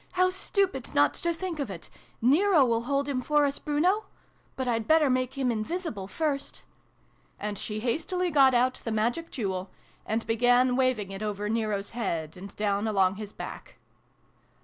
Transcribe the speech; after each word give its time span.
"How 0.13 0.31
stupid 0.31 0.95
not 0.95 1.13
to 1.13 1.31
think 1.31 1.59
of 1.59 1.69
it! 1.69 1.87
Nero\\ 2.23 2.79
hold 2.81 3.07
him 3.07 3.21
for 3.21 3.45
us, 3.45 3.59
Bruno! 3.59 4.05
But 4.55 4.67
I'd 4.67 4.87
better 4.87 5.11
make 5.11 5.37
him 5.37 5.51
invisible, 5.51 6.07
first." 6.07 6.63
And 7.39 7.55
she 7.55 7.81
hastily 7.81 8.31
got 8.31 8.55
out 8.55 8.81
the 8.83 8.91
Magic 8.91 9.29
Jewel, 9.29 9.69
and 10.07 10.25
began 10.25 10.75
waving 10.75 11.11
it 11.11 11.21
over 11.21 11.49
Nero's 11.49 11.91
head, 11.91 12.35
and 12.35 12.55
down 12.55 12.87
along 12.87 13.17
his 13.17 13.31
back. 13.31 13.77